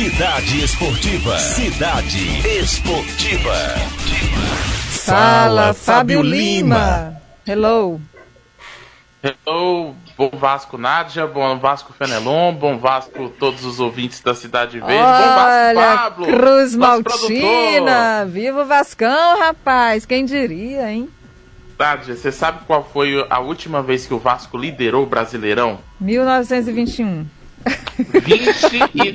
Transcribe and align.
Cidade 0.00 0.64
Esportiva. 0.64 1.38
Cidade 1.38 2.48
Esportiva. 2.58 3.54
Fala, 5.04 5.74
Fábio 5.74 6.22
Lima. 6.22 7.20
Hello. 7.46 8.00
Hello, 9.22 9.94
bom 10.16 10.30
Vasco 10.32 10.78
Nádia, 10.78 11.26
bom 11.26 11.58
Vasco 11.58 11.92
Fenelon, 11.92 12.54
bom 12.54 12.78
Vasco 12.78 13.28
todos 13.28 13.62
os 13.62 13.78
ouvintes 13.78 14.22
da 14.22 14.34
Cidade 14.34 14.80
Verde, 14.80 14.94
Olha, 14.94 15.74
bom 15.74 15.80
Vasco 15.82 15.98
Pablo, 15.98 16.26
Cruz 16.28 16.74
Maltina. 16.74 18.24
Viva 18.24 18.62
o 18.62 18.64
Vascão, 18.64 19.38
rapaz. 19.38 20.06
Quem 20.06 20.24
diria, 20.24 20.90
hein? 20.90 21.10
Nádia, 21.78 22.16
você 22.16 22.32
sabe 22.32 22.60
qual 22.66 22.88
foi 22.90 23.26
a 23.28 23.38
última 23.38 23.82
vez 23.82 24.06
que 24.06 24.14
o 24.14 24.18
Vasco 24.18 24.56
liderou 24.56 25.02
o 25.02 25.06
Brasileirão? 25.06 25.78
1921. 26.00 27.26
20 27.98 28.90
e... 28.94 29.14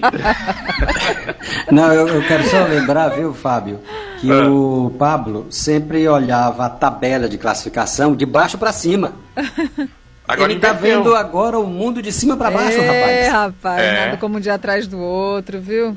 Não, 1.72 1.91
eu, 1.94 2.08
eu 2.08 2.22
quero 2.27 2.44
só 2.49 2.63
lembrar, 2.66 3.09
viu, 3.09 3.34
Fábio, 3.34 3.80
que 4.20 4.31
Ah. 4.31 4.48
o 4.49 4.94
Pablo 4.98 5.48
sempre 5.49 6.08
olhava 6.08 6.66
a 6.66 6.70
tabela 6.70 7.27
de 7.27 7.38
classificação 7.38 8.16
de 8.16 8.26
baixo 8.26 8.58
para 8.58 8.72
cima. 8.72 9.13
Agora 10.27 10.52
Ele 10.52 10.59
tá 10.59 10.70
inverteu. 10.70 11.03
vendo 11.03 11.16
agora 11.16 11.59
o 11.59 11.67
mundo 11.67 12.02
de 12.02 12.12
cima 12.12 12.36
para 12.36 12.50
baixo, 12.52 12.80
é, 12.80 13.27
rapaz. 13.27 13.34
rapaz. 13.34 13.81
É. 13.81 14.05
Nada 14.05 14.17
como 14.17 14.38
um 14.38 14.39
dia 14.39 14.55
atrás 14.55 14.88
do 14.88 15.00
outro, 15.00 15.59
viu? 15.59 15.95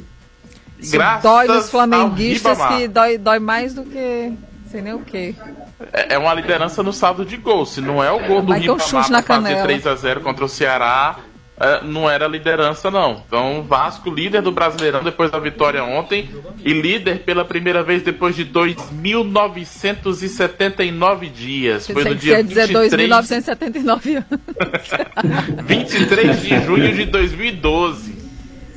Isso 0.78 0.92
Graças 0.92 1.22
dói 1.22 1.46
nos 1.48 1.70
flamenguistas 1.70 2.58
que 2.66 2.88
dói, 2.88 3.18
dói 3.18 3.38
mais 3.38 3.74
do 3.74 3.82
que 3.84 4.32
sei 4.70 4.82
nem 4.82 4.92
o 4.92 5.00
quê. 5.00 5.34
É 5.92 6.14
é 6.14 6.18
uma 6.18 6.34
liderança 6.34 6.82
no 6.82 6.92
saldo 6.92 7.24
de 7.24 7.36
gol. 7.36 7.64
Se 7.64 7.80
não 7.80 8.02
é 8.04 8.10
o 8.12 8.18
gol 8.26 8.42
do 8.42 8.48
Vai 8.48 8.58
um 8.58 8.62
Ribamar 8.62 8.86
chute 8.86 9.10
na 9.10 9.22
pra 9.22 9.36
fazer 9.36 9.48
canela. 9.48 9.62
3 9.62 9.86
a 9.86 9.94
0 9.94 10.20
contra 10.20 10.44
o 10.44 10.48
Ceará, 10.48 11.16
não 11.82 12.08
era 12.08 12.28
liderança 12.28 12.90
não. 12.90 13.22
Então, 13.26 13.62
Vasco 13.62 14.10
líder 14.10 14.42
do 14.42 14.52
Brasileirão 14.52 15.02
depois 15.02 15.30
da 15.30 15.38
vitória 15.38 15.82
ontem 15.82 16.28
e 16.64 16.72
líder 16.72 17.20
pela 17.20 17.42
primeira 17.44 17.82
vez 17.82 18.02
depois 18.02 18.36
de 18.36 18.44
2.979 18.46 21.30
dias. 21.30 21.86
Foi 21.86 22.04
no 22.04 22.14
dia 22.14 22.44
dizer 22.44 22.68
23, 22.68 23.10
2.979 23.10 24.16
anos. 24.16 24.28
23 25.64 26.42
de 26.42 26.60
junho 26.64 26.94
de 26.94 27.04
2012. 27.06 28.18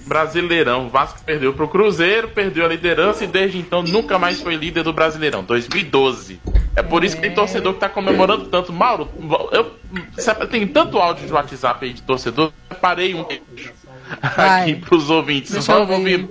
Brasileirão. 0.08 0.90
Vasco 0.90 1.22
perdeu 1.24 1.54
pro 1.54 1.68
Cruzeiro, 1.70 2.30
perdeu 2.30 2.66
a 2.66 2.68
liderança 2.68 3.24
e 3.24 3.28
desde 3.28 3.58
então 3.58 3.82
nunca 3.82 4.20
mais 4.20 4.42
foi 4.42 4.56
líder 4.56 4.84
do 4.84 4.92
Brasileirão. 4.92 5.42
2012. 5.42 6.42
É 6.76 6.82
por 6.82 7.02
isso 7.04 7.16
que 7.16 7.22
tem 7.22 7.34
torcedor 7.34 7.76
que 7.76 7.80
tá 7.80 7.88
comemorando 7.88 8.44
tanto. 8.46 8.74
Mauro, 8.74 9.08
eu, 9.54 9.72
tem 10.48 10.68
tanto 10.68 10.98
áudio 10.98 11.26
de 11.26 11.32
WhatsApp 11.32 11.86
aí 11.86 11.94
de 11.94 12.02
torcedor, 12.02 12.52
parei 12.82 13.14
um 13.14 13.22
aqui 13.22 14.76
pros 14.76 15.10
ouvintes. 15.10 15.52
Deixa 15.52 15.74
Vamos 15.74 15.90
ouvir. 15.98 16.28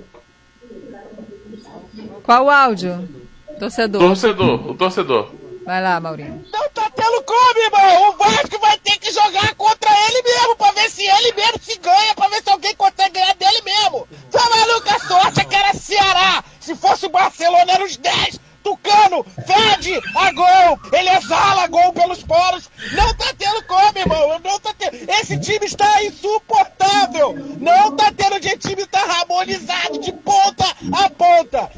Qual 2.23 2.45
o 2.45 2.49
áudio? 2.49 3.09
Torcedor. 3.57 4.01
Torcedor, 4.01 4.69
o 4.69 4.75
torcedor. 4.75 5.31
Vai 5.65 5.81
lá, 5.81 5.99
Maurinho. 5.99 6.43
Não 6.51 6.69
tá 6.69 6.89
tendo 6.95 7.23
como, 7.23 7.59
irmão. 7.59 8.09
O 8.09 8.17
Vasco 8.17 8.59
vai 8.59 8.77
ter 8.79 8.97
que 8.97 9.11
jogar 9.11 9.53
contra 9.55 9.89
ele 10.07 10.21
mesmo, 10.23 10.55
pra 10.55 10.71
ver 10.71 10.89
se 10.89 11.03
ele 11.03 11.33
mesmo 11.33 11.59
se 11.61 11.77
ganha, 11.77 12.15
pra 12.15 12.27
ver 12.27 12.41
se 12.43 12.49
alguém 12.49 12.75
consegue 12.75 13.13
ganhar 13.13 13.35
dele 13.35 13.61
mesmo. 13.61 14.07
Tá 14.31 14.41
maluco? 14.49 14.89
A 14.89 14.99
sorte 14.99 15.41
é 15.41 15.45
que 15.45 15.55
era 15.55 15.73
Ceará. 15.73 16.43
Se 16.59 16.75
fosse 16.75 17.05
o 17.05 17.09
Barcelona, 17.09 17.71
era 17.71 17.85
os 17.85 17.97
10. 17.97 18.39
Tucano, 18.63 19.25
fede 19.45 19.99
a 20.15 20.31
gol. 20.31 20.79
Ele 20.93 21.09
exala 21.09 21.67
gol 21.67 21.93
pelos 21.93 22.23
poros. 22.23 22.69
Não 22.91 23.13
tá 23.15 23.33
tendo 23.37 23.63
como, 23.63 23.97
irmão. 23.97 24.39
Não. 24.43 24.60
Esse 25.19 25.37
time 25.39 25.65
está 25.65 26.03
insuportável. 26.03 27.35
Não 27.59 27.95
tá 27.95 28.11
tendo 28.15 28.39
de 28.39 28.55
time 28.57 28.85
tá 28.85 28.99
harmonizado 29.01 29.99
de 29.99 30.11
ponta 30.13 30.65
a 30.93 31.09
ponta. 31.09 31.69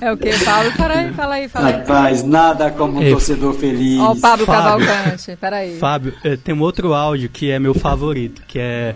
É 0.00 0.12
o 0.12 0.16
que, 0.16 0.30
Pablo? 0.44 0.72
Peraí, 0.76 1.12
fala 1.12 1.34
aí, 1.36 1.48
fala 1.48 1.68
aí. 1.68 1.72
Rapaz, 1.78 2.22
nada 2.22 2.70
como 2.70 2.98
um 2.98 3.02
Ei, 3.02 3.10
torcedor 3.12 3.54
feliz. 3.54 3.98
Ó, 4.00 4.12
o 4.12 4.20
Pablo 4.20 4.44
Fábio. 4.46 4.86
Cavalcante, 4.86 5.36
peraí. 5.40 5.78
Fábio, 5.78 6.14
eh, 6.24 6.36
tem 6.36 6.54
um 6.54 6.60
outro 6.60 6.92
áudio 6.92 7.28
que 7.30 7.50
é 7.50 7.58
meu 7.58 7.74
favorito, 7.74 8.42
que 8.46 8.58
é. 8.58 8.94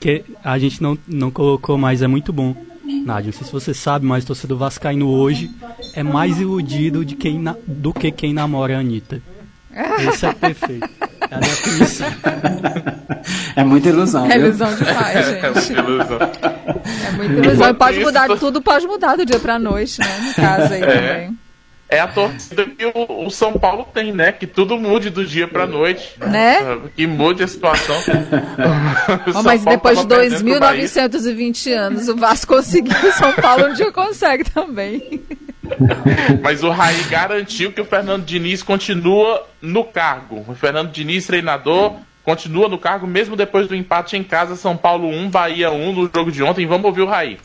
que 0.00 0.24
a 0.42 0.58
gente 0.58 0.82
não, 0.82 0.96
não 1.06 1.30
colocou, 1.30 1.76
mas 1.76 2.00
é 2.02 2.06
muito 2.06 2.32
bom. 2.32 2.54
Nádia, 3.04 3.30
não 3.30 3.38
sei 3.38 3.46
se 3.46 3.52
você 3.52 3.72
sabe, 3.74 4.04
mas 4.06 4.24
o 4.24 4.28
torcedor 4.28 4.58
Vascaíno 4.58 5.08
hoje 5.08 5.50
é 5.94 6.02
mais 6.02 6.40
iludido 6.40 7.04
de 7.04 7.14
quem 7.14 7.38
na- 7.38 7.54
do 7.66 7.92
que 7.92 8.10
quem 8.10 8.32
namora 8.32 8.76
a 8.76 8.80
Anitta. 8.80 9.22
Isso 10.12 10.26
é 10.26 10.32
perfeito. 10.32 10.88
É. 11.30 11.36
É 13.56 13.64
muita 13.64 13.88
ilusão, 13.88 14.24
É 14.26 14.38
viu? 14.38 14.46
ilusão 14.48 14.74
demais, 14.74 15.16
É 15.16 15.22
gente. 15.52 15.72
uma 15.72 15.90
ilusão. 15.90 16.18
É 16.20 17.10
muita 17.12 17.32
ilusão. 17.46 17.68
E 17.70 17.74
pode 17.74 17.96
isso, 17.98 18.06
mudar, 18.06 18.28
tudo 18.38 18.62
pode 18.62 18.86
mudar 18.86 19.16
do 19.16 19.26
dia 19.26 19.38
pra 19.38 19.58
noite, 19.58 20.00
né? 20.00 20.18
No 20.22 20.34
caso 20.34 20.72
aí 20.72 20.80
também. 20.80 21.38
É 21.92 21.98
a 21.98 22.06
torcida 22.06 22.64
que 22.66 22.86
o, 22.86 23.26
o 23.26 23.30
São 23.30 23.52
Paulo 23.54 23.84
tem, 23.92 24.12
né? 24.12 24.30
Que 24.30 24.46
tudo 24.46 24.78
mude 24.78 25.10
do 25.10 25.26
dia 25.26 25.48
pra 25.48 25.66
noite. 25.66 26.14
Né? 26.20 26.78
Que 26.94 27.04
mude 27.06 27.42
a 27.42 27.48
situação. 27.48 27.96
O 29.26 29.30
Ó, 29.30 29.32
São 29.32 29.42
mas 29.42 29.62
Paulo 29.64 29.76
depois 29.76 29.98
de 29.98 30.06
tava 30.06 30.20
perdendo 30.20 30.44
pro 30.50 30.60
Bahia. 30.60 30.84
2.920 30.86 31.72
anos, 31.72 32.08
o 32.08 32.16
Vasco 32.16 32.54
conseguiu, 32.54 32.96
o 33.08 33.12
São 33.12 33.32
Paulo 33.32 33.66
um 33.66 33.72
dia 33.74 33.90
consegue 33.90 34.44
também. 34.44 35.20
Mas 36.42 36.62
o 36.62 36.70
Raí 36.70 37.02
garantiu 37.04 37.72
que 37.72 37.80
o 37.80 37.84
Fernando 37.84 38.24
Diniz 38.24 38.62
continua 38.62 39.46
no 39.60 39.84
cargo. 39.84 40.44
O 40.46 40.54
Fernando 40.54 40.90
Diniz, 40.90 41.26
treinador, 41.26 41.96
continua 42.22 42.68
no 42.68 42.78
cargo 42.78 43.06
mesmo 43.06 43.36
depois 43.36 43.66
do 43.66 43.74
empate 43.74 44.16
em 44.16 44.22
casa, 44.22 44.56
São 44.56 44.76
Paulo 44.76 45.08
1, 45.08 45.30
Bahia 45.30 45.70
1 45.70 45.92
no 45.92 46.10
jogo 46.12 46.30
de 46.30 46.42
ontem. 46.42 46.66
Vamos 46.66 46.86
ouvir 46.86 47.02
o 47.02 47.06
Raí. 47.06 47.38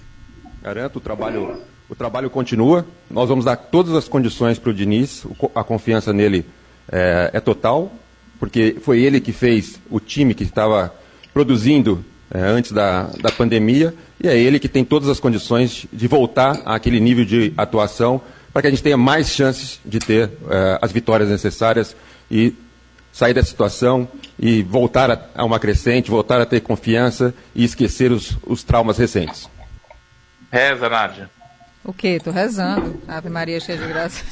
Garanto, 0.61 0.97
o 0.97 1.01
trabalho, 1.01 1.61
o 1.89 1.95
trabalho 1.95 2.29
continua. 2.29 2.85
Nós 3.09 3.29
vamos 3.29 3.45
dar 3.45 3.55
todas 3.55 3.93
as 3.93 4.07
condições 4.07 4.57
para 4.57 4.71
o 4.71 4.73
Diniz. 4.73 5.25
A 5.53 5.63
confiança 5.63 6.11
nele 6.11 6.45
é, 6.91 7.31
é 7.33 7.39
total, 7.39 7.91
porque 8.39 8.77
foi 8.81 9.01
ele 9.01 9.19
que 9.19 9.31
fez 9.31 9.79
o 9.89 9.99
time 9.99 10.33
que 10.33 10.43
estava 10.43 10.93
produzindo 11.33 12.03
é, 12.31 12.39
antes 12.39 12.71
da, 12.71 13.03
da 13.21 13.31
pandemia, 13.31 13.93
e 14.21 14.27
é 14.27 14.37
ele 14.37 14.59
que 14.59 14.69
tem 14.69 14.83
todas 14.83 15.09
as 15.09 15.19
condições 15.19 15.85
de 15.91 16.07
voltar 16.07 16.61
àquele 16.65 16.99
nível 16.99 17.25
de 17.25 17.53
atuação 17.57 18.21
para 18.51 18.61
que 18.61 18.67
a 18.67 18.71
gente 18.71 18.83
tenha 18.83 18.97
mais 18.97 19.29
chances 19.29 19.79
de 19.85 19.99
ter 19.99 20.31
é, 20.49 20.79
as 20.81 20.91
vitórias 20.91 21.29
necessárias 21.29 21.95
e 22.31 22.53
sair 23.11 23.33
da 23.33 23.43
situação 23.43 24.07
e 24.39 24.63
voltar 24.63 25.11
a, 25.11 25.19
a 25.35 25.43
uma 25.43 25.59
crescente, 25.59 26.09
voltar 26.09 26.39
a 26.41 26.45
ter 26.45 26.61
confiança 26.61 27.33
e 27.53 27.63
esquecer 27.63 28.11
os, 28.11 28.37
os 28.45 28.63
traumas 28.63 28.97
recentes. 28.97 29.49
Reza, 30.51 30.89
Nádia. 30.89 31.29
O 31.83 31.93
quê? 31.93 32.19
Tô 32.21 32.31
rezando. 32.31 32.99
Ave 33.07 33.29
Maria 33.29 33.59
cheia 33.59 33.77
de 33.77 33.87
graça. 33.87 34.23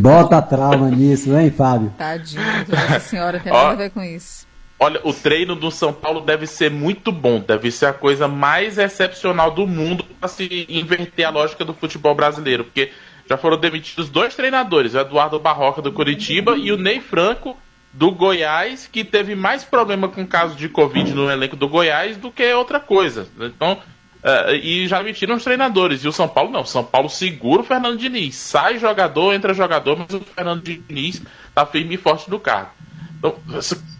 Bota 0.00 0.42
trauma 0.42 0.90
nisso, 0.90 1.36
hein, 1.38 1.50
Fábio? 1.50 1.92
Tadinho, 1.96 2.42
Nossa 2.66 3.00
Senhora, 3.00 3.38
tem 3.38 3.52
nada 3.52 3.70
a 3.70 3.76
ver 3.76 3.90
com 3.90 4.02
isso. 4.02 4.47
Olha, 4.80 5.00
o 5.02 5.12
treino 5.12 5.56
do 5.56 5.72
São 5.72 5.92
Paulo 5.92 6.20
deve 6.20 6.46
ser 6.46 6.70
muito 6.70 7.10
bom, 7.10 7.40
deve 7.40 7.70
ser 7.70 7.86
a 7.86 7.92
coisa 7.92 8.28
mais 8.28 8.78
excepcional 8.78 9.50
do 9.50 9.66
mundo 9.66 10.04
para 10.04 10.28
se 10.28 10.66
inverter 10.68 11.26
a 11.26 11.30
lógica 11.30 11.64
do 11.64 11.74
futebol 11.74 12.14
brasileiro, 12.14 12.62
porque 12.62 12.92
já 13.28 13.36
foram 13.36 13.58
demitidos 13.58 14.08
dois 14.08 14.36
treinadores, 14.36 14.94
o 14.94 14.98
Eduardo 15.00 15.40
Barroca 15.40 15.82
do 15.82 15.92
Curitiba 15.92 16.56
e 16.56 16.70
o 16.70 16.76
Ney 16.76 17.00
Franco 17.00 17.58
do 17.92 18.12
Goiás, 18.12 18.88
que 18.90 19.02
teve 19.02 19.34
mais 19.34 19.64
problema 19.64 20.08
com 20.08 20.22
o 20.22 20.26
caso 20.26 20.54
de 20.54 20.68
Covid 20.68 21.12
no 21.12 21.28
elenco 21.28 21.56
do 21.56 21.68
Goiás 21.68 22.16
do 22.16 22.30
que 22.30 22.52
outra 22.52 22.78
coisa. 22.78 23.26
Então, 23.40 23.78
eh, 24.22 24.56
e 24.62 24.86
já 24.86 24.98
demitiram 24.98 25.34
os 25.34 25.42
treinadores. 25.42 26.04
E 26.04 26.08
o 26.08 26.12
São 26.12 26.28
Paulo 26.28 26.50
não. 26.50 26.60
O 26.60 26.66
São 26.66 26.84
Paulo 26.84 27.08
segura 27.08 27.62
o 27.62 27.64
Fernando 27.64 27.98
Diniz. 27.98 28.36
Sai 28.36 28.78
jogador, 28.78 29.34
entra 29.34 29.52
jogador, 29.52 29.98
mas 29.98 30.14
o 30.14 30.20
Fernando 30.20 30.62
Diniz 30.62 31.20
tá 31.54 31.66
firme 31.66 31.94
e 31.94 31.98
forte 31.98 32.30
no 32.30 32.38
cargo. 32.38 32.70
Então, 33.18 33.36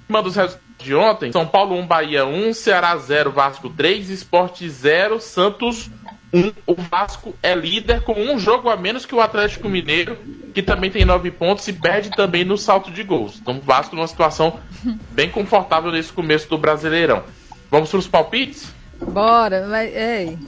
uma 0.08 0.22
dos 0.22 0.36
resultados 0.36 0.67
de 0.78 0.94
ontem, 0.94 1.32
São 1.32 1.46
Paulo 1.46 1.76
1, 1.76 1.86
Bahia 1.86 2.24
1, 2.24 2.52
Ceará 2.54 2.96
0, 2.96 3.32
Vasco 3.32 3.68
3, 3.68 4.10
Esporte 4.10 4.68
0, 4.68 5.20
Santos 5.20 5.90
1. 6.32 6.52
O 6.66 6.74
Vasco 6.74 7.34
é 7.42 7.54
líder 7.54 8.02
com 8.02 8.12
um 8.12 8.38
jogo 8.38 8.68
a 8.68 8.76
menos 8.76 9.04
que 9.06 9.14
o 9.14 9.20
Atlético 9.20 9.68
Mineiro, 9.68 10.16
que 10.54 10.62
também 10.62 10.90
tem 10.90 11.04
9 11.04 11.30
pontos 11.32 11.66
e 11.68 11.72
perde 11.72 12.10
também 12.10 12.44
no 12.44 12.56
salto 12.56 12.90
de 12.90 13.02
gols. 13.02 13.38
Então 13.40 13.56
o 13.56 13.60
Vasco 13.60 13.96
numa 13.96 14.06
situação 14.06 14.60
bem 15.10 15.30
confortável 15.30 15.90
nesse 15.90 16.12
começo 16.12 16.48
do 16.48 16.58
Brasileirão. 16.58 17.22
Vamos 17.70 17.90
para 17.90 17.98
os 17.98 18.06
palpites? 18.06 18.72
Bora, 19.00 19.66
mas, 19.68 19.94
ei. 19.94 20.38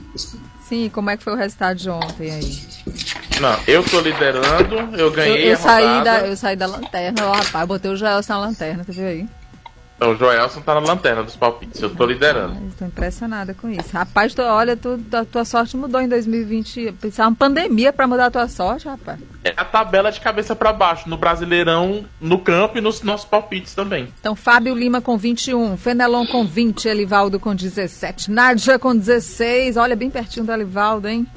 Sim, 0.67 0.89
como 0.89 1.09
é 1.09 1.17
que 1.17 1.23
foi 1.23 1.33
o 1.33 1.37
resultado 1.37 1.77
de 1.77 1.89
ontem 1.89 2.31
aí? 2.31 2.61
Não, 3.41 3.57
eu 3.67 3.83
tô 3.83 3.99
liderando, 3.99 4.75
eu 4.95 5.07
Eu, 5.07 5.11
ganhei 5.11 5.49
eu 5.49 5.53
a 5.53 5.57
saí 5.57 5.85
rodada. 5.85 6.03
da, 6.21 6.27
eu 6.27 6.37
saí 6.37 6.55
da 6.55 6.65
lanterna, 6.65 7.25
ó, 7.27 7.31
rapaz, 7.33 7.67
botei 7.67 7.91
o 7.91 7.95
Gelson 7.95 8.33
na 8.33 8.39
lanterna, 8.39 8.85
tu 8.85 8.91
viu 8.93 9.07
aí? 9.07 9.27
Então, 10.01 10.13
o 10.13 10.17
Joelson 10.17 10.61
tá 10.61 10.73
na 10.73 10.79
lanterna 10.79 11.21
dos 11.21 11.35
palpites. 11.35 11.79
Eu 11.79 11.91
tô 11.91 12.07
liderando. 12.07 12.57
Estou 12.69 12.87
impressionada 12.87 13.53
com 13.53 13.69
isso. 13.69 13.93
Rapaz, 13.93 14.33
tu, 14.33 14.41
olha, 14.41 14.75
tu, 14.75 14.99
a 15.11 15.23
tua 15.23 15.45
sorte 15.45 15.77
mudou 15.77 16.01
em 16.01 16.09
2020. 16.09 16.93
Precisava 16.93 17.29
uma 17.29 17.35
pandemia 17.35 17.93
pra 17.93 18.07
mudar 18.07 18.25
a 18.25 18.31
tua 18.31 18.47
sorte, 18.47 18.87
rapaz. 18.87 19.19
É 19.43 19.53
a 19.55 19.63
tabela 19.63 20.11
de 20.11 20.19
cabeça 20.19 20.55
pra 20.55 20.73
baixo, 20.73 21.07
no 21.07 21.17
Brasileirão, 21.17 22.03
no 22.19 22.39
campo 22.39 22.79
e 22.79 22.81
nos 22.81 23.03
nossos 23.03 23.27
palpites 23.27 23.75
também. 23.75 24.11
Então, 24.19 24.35
Fábio 24.35 24.73
Lima 24.73 25.01
com 25.01 25.15
21, 25.19 25.77
Fenelon 25.77 26.25
com 26.25 26.47
20, 26.47 26.87
Elivaldo 26.87 27.39
com 27.39 27.53
17, 27.53 28.31
Nádia 28.31 28.79
com 28.79 28.95
16. 28.95 29.77
Olha, 29.77 29.95
bem 29.95 30.09
pertinho 30.09 30.47
do 30.47 30.51
Elivaldo, 30.51 31.07
hein? 31.07 31.27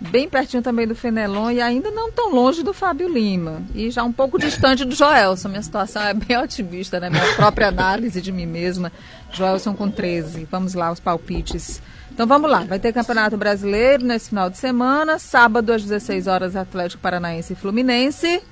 Bem 0.00 0.28
pertinho 0.28 0.62
também 0.62 0.86
do 0.86 0.94
Fenelon 0.94 1.50
e 1.50 1.60
ainda 1.60 1.90
não 1.90 2.10
tão 2.10 2.34
longe 2.34 2.62
do 2.62 2.72
Fábio 2.72 3.06
Lima. 3.06 3.62
E 3.74 3.90
já 3.90 4.02
um 4.02 4.12
pouco 4.12 4.38
distante 4.38 4.82
do 4.84 4.94
Joelson. 4.94 5.48
Minha 5.48 5.62
situação 5.62 6.00
é 6.02 6.14
bem 6.14 6.38
otimista, 6.40 6.98
né? 6.98 7.10
Minha 7.10 7.34
própria 7.34 7.68
análise 7.68 8.20
de 8.22 8.32
mim 8.32 8.46
mesma. 8.46 8.90
Joelson 9.30 9.74
com 9.74 9.90
13. 9.90 10.48
Vamos 10.50 10.72
lá, 10.72 10.90
os 10.90 10.98
palpites. 11.00 11.82
Então 12.12 12.26
vamos 12.26 12.50
lá, 12.50 12.60
vai 12.64 12.78
ter 12.78 12.92
Campeonato 12.92 13.36
Brasileiro 13.36 14.04
nesse 14.04 14.30
final 14.30 14.50
de 14.50 14.58
semana, 14.58 15.18
sábado 15.18 15.72
às 15.72 15.82
16 15.82 16.26
horas 16.26 16.56
Atlético 16.56 17.00
Paranaense 17.00 17.52
e 17.52 17.56
Fluminense. 17.56 18.42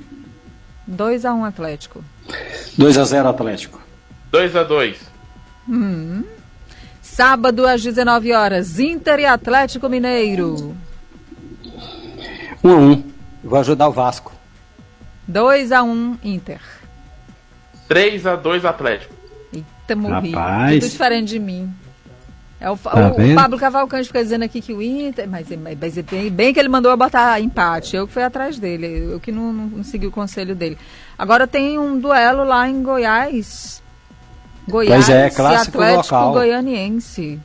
2 0.86 1.24
a 1.24 1.34
1 1.34 1.44
Atlético. 1.44 2.04
2 2.78 2.98
a 2.98 3.04
0 3.04 3.28
Atlético. 3.28 3.80
2 4.30 4.56
a 4.56 4.62
2 4.62 4.96
Hum. 5.68 6.24
Sábado 7.02 7.66
às 7.66 7.82
19 7.82 8.32
horas 8.32 8.78
Inter 8.78 9.20
e 9.20 9.26
Atlético 9.26 9.88
Mineiro. 9.88 10.74
1 12.62 12.70
a 12.70 12.76
1 12.76 13.04
Vou 13.44 13.58
ajudar 13.60 13.88
o 13.88 13.92
Vasco. 13.92 14.32
2 15.26 15.72
a 15.72 15.82
1 15.82 16.18
Inter. 16.24 16.60
3 17.88 18.26
a 18.26 18.36
2 18.36 18.64
Atlético. 18.64 19.14
Eita, 19.52 19.94
morri. 19.96 20.32
Rapaz. 20.32 20.80
Tudo 20.80 20.90
diferente 20.90 21.28
de 21.28 21.38
mim. 21.38 21.72
É 22.60 22.68
o, 22.68 22.76
Tá 22.76 23.12
o- 23.16 23.32
o? 23.32 23.34
Pablo 23.36 23.56
Cavalcante 23.58 24.08
fica 24.08 24.22
dizendo 24.22 24.42
aqui 24.44 24.60
que 24.60 24.72
o 24.72 24.82
Inter. 24.82 25.28
Mas, 25.28 25.46
mas 25.50 25.96
é 25.96 26.02
bem, 26.02 26.30
bem 26.30 26.52
que 26.52 26.58
ele 26.58 26.68
mandou 26.68 26.90
eu 26.90 26.96
botar 26.96 27.40
empate. 27.40 27.94
Eu 27.96 28.06
que 28.06 28.12
fui 28.12 28.22
atrás 28.22 28.58
dele. 28.58 29.12
Eu 29.12 29.20
que 29.20 29.30
não, 29.30 29.52
não, 29.52 29.66
não 29.68 29.84
segui 29.84 30.06
o 30.06 30.10
conselho 30.10 30.56
dele. 30.56 30.76
Agora 31.16 31.46
tem 31.46 31.78
um 31.78 31.98
duelo 31.98 32.42
lá 32.44 32.68
em 32.68 32.82
Goiás. 32.82 33.80
Goiás 34.68 35.06
Pois 35.06 35.16
é, 35.16 35.30
clássico 35.30 35.78
Atlético 35.80 36.14
local. 36.16 36.32
Goianiense. 36.32 37.38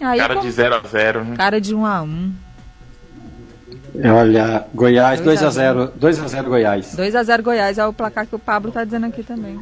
Aí, 0.00 0.18
Cara 0.18 0.34
como- 0.34 0.46
de 0.46 0.52
0 0.52 0.74
a 0.74 0.80
0 0.88 1.24
né? 1.24 1.36
cara 1.36 1.60
de 1.60 1.74
1 1.74 1.84
a 1.86 2.02
1 2.02 2.32
Olha, 4.02 4.64
Goiás 4.74 5.20
2 5.20 5.40
Dois 5.40 5.42
a 5.42 5.46
a 5.46 5.50
0 5.50 5.92
2 5.94 6.20
a 6.20 6.26
0 6.28 6.48
Goiás. 6.48 6.94
2 6.96 7.14
a 7.14 7.22
0 7.22 7.42
Goiás 7.42 7.78
é 7.78 7.86
o 7.86 7.92
placar 7.92 8.26
que 8.26 8.34
o 8.34 8.38
Pablo 8.38 8.72
tá 8.72 8.84
dizendo 8.84 9.06
aqui 9.06 9.22
também. 9.22 9.58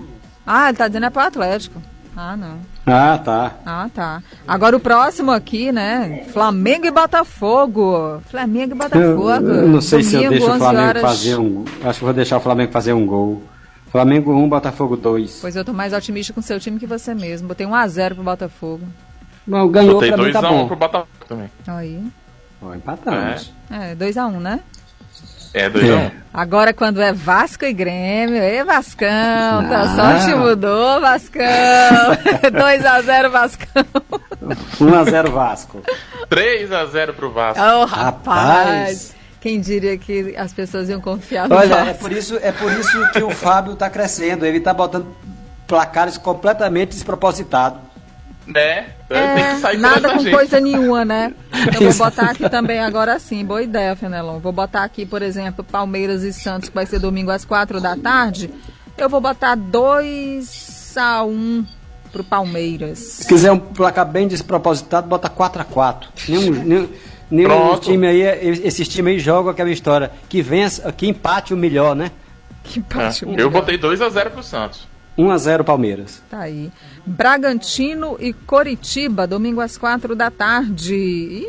Ah, 0.47 0.69
ele 0.69 0.79
tá 0.79 0.89
dizendo 0.89 1.07
é 1.07 1.11
pro 1.11 1.23
Atlético. 1.23 1.83
Ah, 2.17 2.37
não. 2.37 2.59
Ah, 2.87 3.19
tá. 3.19 3.53
Ah, 3.65 3.89
tá. 3.95 4.23
Agora 4.47 4.77
o 4.77 4.81
próximo 4.81 5.31
aqui, 5.31 5.73
né? 5.73 6.25
Flamengo 6.33 6.85
e 6.87 6.91
Botafogo. 6.91 8.21
Flamengo 8.31 8.73
e 8.73 8.73
Eu, 8.73 8.77
Botafogo. 8.77 9.31
eu 9.31 9.69
não 9.69 9.81
sei 9.81 10.03
se 10.03 10.17
eu 10.17 10.23
Domingo, 10.25 10.31
deixo 10.31 10.47
o 10.47 10.51
11 10.51 10.59
Flamengo 10.59 10.89
horas. 10.89 11.03
fazer 11.03 11.37
um. 11.39 11.65
Acho 11.85 11.99
que 11.99 12.05
vou 12.05 12.15
deixar 12.15 12.37
o 12.37 12.41
Flamengo 12.41 12.73
fazer 12.73 12.93
um 12.93 13.07
gol. 13.07 13.43
Flamengo 13.91 14.33
1, 14.35 14.49
Botafogo 14.49 14.97
2. 14.97 15.39
Pois 15.41 15.57
eu 15.57 15.65
tô 15.65 15.73
mais 15.73 15.93
otimista 15.93 16.33
com 16.33 16.41
o 16.41 16.43
seu 16.43 16.59
time 16.61 16.79
que 16.79 16.87
você 16.87 17.15
mesmo. 17.15 17.49
Botei 17.49 17.67
1 17.67 17.75
a 17.75 17.87
0 17.87 18.15
pro 18.17 18.25
Botafogo. 18.25 18.83
Bom, 19.47 19.69
ganhou 19.69 19.95
Botei 19.95 20.09
pra 20.09 20.17
mim 20.19 20.23
2 20.25 20.33
tá 20.35 20.49
a 20.49 20.51
1 20.51 20.59
bom. 20.59 20.67
pro 20.67 20.77
Botafogo 20.77 21.09
também. 21.29 21.51
Aí. 21.67 22.03
Ó, 22.63 22.75
empatamos. 22.75 23.53
É, 23.71 23.95
2 23.95 24.17
a 24.17 24.27
1 24.27 24.41
né? 24.41 24.61
É, 25.55 25.69
2 25.69 25.91
a 25.91 25.95
1 25.95 25.99
É. 25.99 26.13
Agora 26.33 26.73
quando 26.73 27.01
é 27.03 27.13
Vasco 27.13 27.65
e 27.65 27.73
Grêmio, 27.73 28.37
ê 28.43 28.65
Vascão, 28.65 29.67
tua 29.69 29.81
Ah. 29.83 29.97
sorte 29.97 30.35
mudou, 30.35 31.01
Vascão. 31.01 31.43
2 32.53 32.87
a 32.87 33.03
0 33.03 33.31
Vascão. 33.31 33.85
1 34.81 34.95
a 34.95 35.05
0 35.05 35.31
Vasco. 35.33 35.83
3 36.29 36.73
a 36.73 36.87
0 36.87 37.15
pro 37.15 37.31
Vasco. 37.33 37.63
Oh, 37.63 37.85
rapaz. 37.85 38.49
Rapaz. 38.49 39.15
Quem 39.41 39.61
diria 39.61 39.99
que 39.99 40.35
as 40.37 40.53
pessoas 40.53 40.89
iam 40.89 41.01
confiar 41.01 41.49
no 41.49 41.57
Olha, 41.57 41.75
é 41.75 41.85
Vasco? 41.87 41.99
por 41.99 42.13
isso, 42.13 42.39
é 42.41 42.53
por 42.53 42.73
isso 42.73 43.11
que 43.11 43.23
o 43.23 43.31
Fábio 43.31 43.75
tá 43.75 43.91
crescendo. 43.91 44.47
Ele 44.47 44.61
tá 44.61 44.73
botando 44.73 45.07
placares 45.67 46.17
completamente 46.17 46.91
despropositados. 46.91 47.79
Né? 48.47 48.87
É, 49.09 49.35
tem 49.35 49.55
que 49.55 49.61
sair 49.61 49.79
nada 49.79 50.13
com 50.13 50.19
gente. 50.19 50.35
coisa 50.35 50.59
nenhuma, 50.59 51.05
né? 51.05 51.33
Eu 51.75 51.91
vou 51.91 52.07
botar 52.07 52.31
aqui 52.31 52.49
também 52.49 52.81
agora 52.81 53.19
sim, 53.19 53.45
boa 53.45 53.63
ideia, 53.63 53.95
Fenelon. 53.95 54.39
Vou 54.41 54.53
botar 54.53 54.83
aqui, 54.83 55.07
por 55.07 55.23
exemplo, 55.23 55.63
Palmeiras 55.63 56.23
e 56.23 56.33
Santos, 56.33 56.69
que 56.69 56.75
vai 56.75 56.87
ser 56.87 56.99
domingo 56.99 57.31
às 57.31 57.45
quatro 57.45 57.81
da 57.81 57.97
tarde. 57.97 58.51
Eu 58.99 59.09
vou 59.09 59.21
botar 59.21 59.55
2 59.55 60.95
a 60.97 61.25
1 61.25 61.65
pro 62.11 62.23
Palmeiras. 62.23 62.99
Se 62.99 63.29
quiser 63.29 63.53
um 63.53 63.59
placar 63.59 64.07
bem 64.07 64.29
despropositado, 64.29 65.07
bota 65.07 65.29
4 65.29 65.63
a 65.63 65.65
4 65.65 66.11
Nenhum, 66.29 66.51
nenhum, 66.51 66.89
nenhum 67.31 67.79
time 67.79 68.07
aí, 68.07 68.23
esses 68.65 68.87
times 68.87 69.15
aí 69.15 69.19
jogam 69.19 69.51
aquela 69.51 69.71
história. 69.71 70.11
Que 70.29 70.43
vença, 70.43 70.91
que 70.93 71.07
empate 71.09 71.55
o 71.55 71.57
melhor, 71.57 71.97
né? 71.97 72.11
Que 72.63 72.81
É, 72.81 72.83
parte 72.83 73.25
Eu 73.37 73.51
botei 73.51 73.79
2 73.79 74.01
a 74.03 74.09
0 74.09 74.31
pro 74.31 74.43
Santos. 74.43 74.92
1 75.17 75.31
a 75.31 75.39
0 75.39 75.65
Palmeiras. 75.65 76.23
Tá 76.31 76.41
aí. 76.41 76.71
Bragantino 77.05 78.17
e 78.19 78.33
Coritiba, 78.33 79.27
domingo 79.27 79.61
às 79.61 79.77
quatro 79.77 80.15
da 80.17 80.31
tarde. 80.31 80.95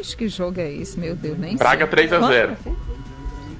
Ixi, 0.02 0.18
que 0.18 0.28
jogo 0.28 0.60
é 0.60 0.72
esse, 0.72 1.00
meu 1.00 1.16
Deus, 1.16 1.38
nem 1.38 1.56
Braga 1.56 1.86
sei. 1.86 2.08
3 2.08 2.14
a 2.14 2.20
Quanto? 2.20 2.32
0. 2.34 2.58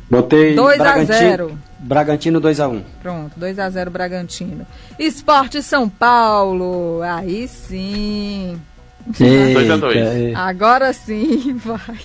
Botei 0.10 0.56
2 0.56 0.80
a 0.80 0.84
Bragantino, 0.84 1.08
0. 1.18 1.60
Bragantino 1.80 2.40
2 2.40 2.60
a 2.60 2.68
1 2.68 2.84
Pronto, 3.02 3.32
2 3.40 3.60
a 3.60 3.70
0 3.70 3.90
Bragantino. 3.92 4.68
Esporte 5.00 5.64
São 5.64 5.90
Paulo. 5.90 7.02
Aí 7.02 7.48
sim. 7.48 8.60
Dois 9.08 9.70
a 9.70 9.78
dois. 9.78 9.98
Eita, 9.98 10.40
Agora 10.40 10.94
sim, 10.94 11.56
vai. 11.64 12.00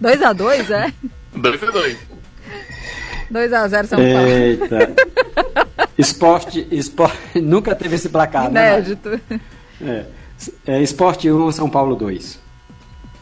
2 0.00 0.22
a 0.22 0.32
2 0.32 0.70
é? 0.70 0.92
2 1.34 1.62
a 1.62 1.70
2. 1.70 1.96
2 3.30 3.52
a 3.52 3.68
0 3.68 3.86
São 3.86 3.98
É. 4.00 4.12
Paulo. 4.14 4.28
Eita. 4.28 4.92
esporte, 5.98 6.66
esporte. 6.70 7.16
Nunca 7.40 7.74
teve 7.74 7.96
esse 7.96 8.08
placar, 8.08 8.50
né? 8.50 8.78
Inédito. 8.78 9.20
É. 9.82 10.04
É, 10.66 10.82
esporte 10.82 11.30
1, 11.30 11.52
São 11.52 11.68
Paulo 11.70 11.94
2. 11.96 12.38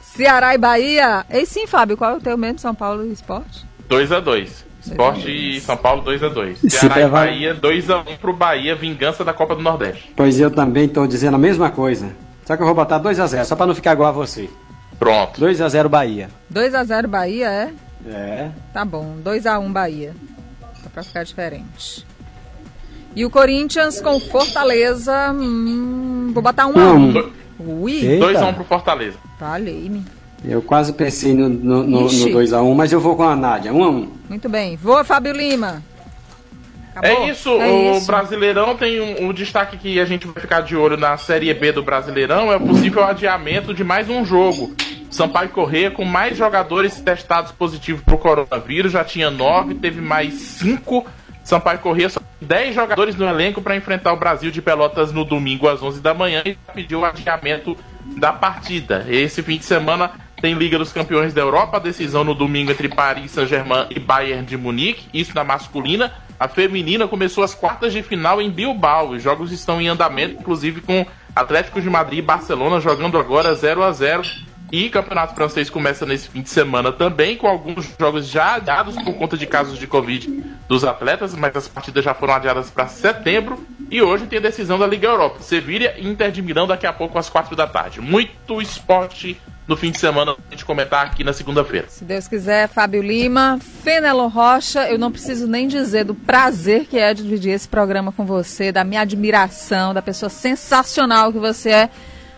Ceará 0.02 0.54
e 0.54 0.58
Bahia. 0.58 1.24
Ei 1.30 1.44
sim, 1.46 1.66
Fábio, 1.66 1.96
qual 1.96 2.12
é 2.12 2.16
o 2.16 2.20
teu 2.20 2.36
mesmo 2.36 2.58
São 2.58 2.74
Paulo 2.74 3.04
e 3.04 3.12
Esporte? 3.12 3.64
2 3.88 4.12
a 4.12 4.20
2. 4.20 4.64
Esporte 4.86 5.30
e 5.30 5.60
São 5.60 5.76
Paulo 5.76 6.02
2 6.02 6.22
a 6.22 6.28
2. 6.28 6.58
Se 6.58 6.70
Ceará 6.70 6.86
e 6.96 6.98
prevale- 7.00 7.30
Bahia 7.30 7.54
2 7.54 7.90
a 7.90 7.98
1 8.00 8.16
pro 8.20 8.32
Bahia, 8.34 8.74
vingança 8.76 9.24
da 9.24 9.32
Copa 9.32 9.54
do 9.56 9.62
Nordeste. 9.62 10.12
Pois 10.14 10.38
eu 10.38 10.50
também 10.50 10.84
estou 10.86 11.06
dizendo 11.06 11.34
a 11.34 11.38
mesma 11.38 11.70
coisa. 11.70 12.12
Só 12.44 12.56
que 12.56 12.62
eu 12.62 12.66
vou 12.66 12.74
botar 12.74 12.98
2 12.98 13.18
a 13.18 13.26
0 13.26 13.44
só 13.46 13.56
para 13.56 13.66
não 13.66 13.74
ficar 13.74 13.92
igual 13.94 14.08
a 14.10 14.12
você. 14.12 14.48
Pronto. 14.98 15.40
2 15.40 15.60
a 15.60 15.68
0 15.68 15.88
Bahia. 15.88 16.28
2 16.50 16.74
a 16.74 16.84
0 16.84 17.08
Bahia, 17.08 17.48
é? 17.50 17.72
É. 18.06 18.50
Tá 18.72 18.84
bom. 18.84 19.16
2 19.24 19.46
a 19.46 19.58
1 19.58 19.72
Bahia. 19.72 20.14
Só 20.82 20.88
pra 20.90 21.02
ficar 21.02 21.24
diferente. 21.24 22.04
E 23.16 23.24
o 23.24 23.30
Corinthians 23.30 24.00
com 24.00 24.18
Fortaleza. 24.20 25.32
Hum, 25.32 26.30
vou 26.34 26.42
botar 26.42 26.66
1 26.66 26.78
a 26.78 26.92
1 26.92 26.96
Um. 26.98 27.30
Ui, 27.82 27.92
Eita. 27.92 28.26
2 28.26 28.42
a 28.42 28.46
1 28.46 28.54
pro 28.54 28.64
Fortaleza. 28.64 29.16
falei-me. 29.38 30.04
Eu 30.44 30.60
quase 30.60 30.92
pensei 30.92 31.32
no, 31.32 31.48
no, 31.48 31.82
no, 31.84 32.06
Ixi. 32.06 32.30
no 32.30 32.38
2x1, 32.38 32.74
mas 32.74 32.92
eu 32.92 33.00
vou 33.00 33.16
com 33.16 33.22
a 33.22 33.34
Nádia. 33.34 33.72
1x1. 33.72 34.08
Muito 34.28 34.48
bem. 34.48 34.76
Vou, 34.76 35.02
Fábio 35.04 35.32
Lima. 35.32 35.82
Acabou? 36.94 37.24
É 37.24 37.30
isso, 37.30 37.48
É 37.48 37.66
o 37.66 37.96
isso. 37.96 38.06
Brasileirão 38.06 38.76
tem 38.76 39.00
um, 39.00 39.28
um 39.28 39.32
destaque 39.32 39.78
que 39.78 39.98
a 39.98 40.04
gente 40.04 40.26
vai 40.26 40.40
ficar 40.40 40.60
de 40.60 40.76
olho 40.76 40.96
na 40.96 41.16
Série 41.16 41.52
B 41.54 41.72
do 41.72 41.82
Brasileirão, 41.82 42.52
é 42.52 42.56
o 42.56 42.60
possível 42.60 43.02
adiamento 43.04 43.72
de 43.72 43.82
mais 43.82 44.08
um 44.10 44.24
jogo. 44.24 44.74
Sampaio 45.10 45.48
Corrêa 45.48 45.90
com 45.90 46.04
mais 46.04 46.36
jogadores 46.36 47.00
testados 47.00 47.50
positivos 47.52 48.02
para 48.02 48.14
o 48.14 48.18
coronavírus, 48.18 48.92
já 48.92 49.02
tinha 49.02 49.30
nove, 49.30 49.74
teve 49.74 50.00
mais 50.00 50.34
cinco. 50.34 51.06
Sampaio 51.44 51.78
Corrêa 51.78 52.08
só 52.08 52.20
tem 52.20 52.48
10 52.48 52.74
jogadores 52.74 53.14
no 53.16 53.28
elenco 53.28 53.60
para 53.60 53.76
enfrentar 53.76 54.12
o 54.12 54.16
Brasil 54.16 54.50
de 54.50 54.62
Pelotas 54.62 55.12
no 55.12 55.24
domingo 55.24 55.68
às 55.68 55.82
11 55.82 56.00
da 56.00 56.14
manhã 56.14 56.42
e 56.44 56.56
pediu 56.74 57.00
o 57.00 57.04
adiamento 57.04 57.76
da 58.16 58.32
partida. 58.32 59.04
Esse 59.08 59.42
fim 59.42 59.58
de 59.58 59.64
semana 59.64 60.10
tem 60.40 60.54
Liga 60.54 60.78
dos 60.78 60.92
Campeões 60.92 61.32
da 61.32 61.42
Europa, 61.42 61.78
decisão 61.78 62.24
no 62.24 62.34
domingo 62.34 62.70
entre 62.70 62.88
Paris 62.88 63.30
Saint-Germain 63.30 63.86
e 63.90 64.00
Bayern 64.00 64.44
de 64.44 64.56
Munique, 64.56 65.06
isso 65.12 65.34
na 65.34 65.44
masculina. 65.44 66.12
A 66.40 66.48
feminina 66.48 67.06
começou 67.06 67.44
as 67.44 67.54
quartas 67.54 67.92
de 67.92 68.02
final 68.02 68.40
em 68.42 68.50
Bilbao. 68.50 69.10
Os 69.10 69.22
jogos 69.22 69.52
estão 69.52 69.80
em 69.80 69.88
andamento, 69.88 70.34
inclusive 70.40 70.80
com 70.80 71.06
Atlético 71.34 71.80
de 71.80 71.88
Madrid 71.88 72.18
e 72.18 72.22
Barcelona 72.22 72.80
jogando 72.80 73.18
agora 73.18 73.54
0 73.54 73.82
a 73.82 73.92
0 73.92 74.22
E 74.74 74.90
Campeonato 74.90 75.36
Francês 75.36 75.70
começa 75.70 76.04
nesse 76.04 76.28
fim 76.28 76.42
de 76.42 76.50
semana 76.50 76.90
também, 76.90 77.36
com 77.36 77.46
alguns 77.46 77.88
jogos 77.96 78.26
já 78.26 78.56
adiados 78.56 78.96
por 78.96 79.14
conta 79.14 79.36
de 79.36 79.46
casos 79.46 79.78
de 79.78 79.86
Covid 79.86 80.42
dos 80.66 80.82
atletas, 80.82 81.32
mas 81.32 81.54
as 81.54 81.68
partidas 81.68 82.04
já 82.04 82.12
foram 82.12 82.34
adiadas 82.34 82.70
para 82.70 82.88
setembro. 82.88 83.64
E 83.88 84.02
hoje 84.02 84.26
tem 84.26 84.40
a 84.40 84.42
decisão 84.42 84.76
da 84.76 84.84
Liga 84.84 85.06
Europa. 85.06 85.40
Sevilha 85.42 85.94
e 85.96 86.08
Inter 86.08 86.32
de 86.32 86.42
Milão 86.42 86.66
daqui 86.66 86.88
a 86.88 86.92
pouco 86.92 87.16
às 87.16 87.30
quatro 87.30 87.54
da 87.54 87.68
tarde. 87.68 88.00
Muito 88.00 88.60
esporte 88.60 89.40
no 89.68 89.76
fim 89.76 89.92
de 89.92 89.98
semana 90.00 90.32
a 90.32 90.50
gente 90.50 90.64
comentar 90.64 91.06
aqui 91.06 91.22
na 91.22 91.32
segunda-feira. 91.32 91.86
Se 91.88 92.02
Deus 92.02 92.26
quiser, 92.26 92.66
Fábio 92.66 93.00
Lima, 93.00 93.60
Fenelon 93.84 94.26
Rocha, 94.26 94.90
eu 94.90 94.98
não 94.98 95.12
preciso 95.12 95.46
nem 95.46 95.68
dizer 95.68 96.02
do 96.02 96.16
prazer 96.16 96.86
que 96.86 96.98
é 96.98 97.14
dividir 97.14 97.52
esse 97.52 97.68
programa 97.68 98.10
com 98.10 98.26
você, 98.26 98.72
da 98.72 98.82
minha 98.82 99.02
admiração, 99.02 99.94
da 99.94 100.02
pessoa 100.02 100.28
sensacional 100.28 101.32
que 101.32 101.38
você 101.38 101.70
é. 101.70 101.90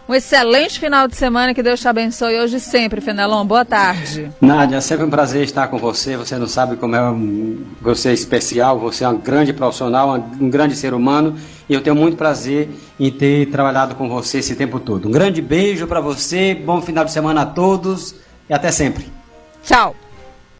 Um 0.09 0.15
excelente 0.15 0.79
final 0.79 1.09
de 1.09 1.17
semana, 1.17 1.53
que 1.53 1.61
Deus 1.61 1.81
te 1.81 1.89
abençoe 1.89 2.39
hoje 2.39 2.59
e 2.59 2.61
sempre, 2.61 3.01
Fenelon. 3.01 3.45
Boa 3.45 3.65
tarde. 3.65 4.31
Nádia, 4.41 4.77
é 4.77 4.81
sempre 4.81 5.05
um 5.05 5.11
prazer 5.11 5.43
estar 5.43 5.67
com 5.67 5.79
você. 5.79 6.17
Você 6.17 6.37
não 6.37 6.47
sabe 6.47 6.77
como 6.77 6.95
é 6.95 7.11
um, 7.11 7.65
você 7.81 8.11
é 8.11 8.13
especial, 8.13 8.79
você 8.79 9.03
é 9.03 9.09
um 9.09 9.19
grande 9.19 9.53
profissional, 9.53 10.15
um 10.41 10.49
grande 10.49 10.77
ser 10.77 10.95
humano. 10.95 11.37
E 11.69 11.75
eu 11.75 11.81
tenho 11.81 11.97
muito 11.97 12.17
prazer 12.17 12.69
em 13.01 13.11
ter 13.11 13.47
trabalhado 13.47 13.97
com 13.97 14.09
você 14.09 14.39
esse 14.39 14.55
tempo 14.55 14.79
todo. 14.79 15.09
Um 15.09 15.11
grande 15.11 15.43
beijo 15.43 15.89
para 15.89 16.01
você, 16.01 16.55
bom 16.55 16.81
final 16.81 17.05
de 17.05 17.11
semana 17.11 17.43
a 17.43 17.47
todos 17.47 18.15
e 18.49 18.55
até 18.55 18.71
sempre. 18.71 19.11
Tchau. 19.65 19.97